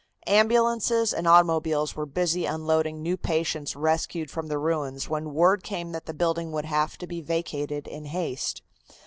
[0.25, 5.91] Ambulances and automobiles were busy unloading new patients rescued from the ruins when word came
[5.91, 8.63] that the building would have to be vacated in haste.